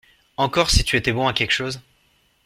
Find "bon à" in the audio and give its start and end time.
1.13-1.33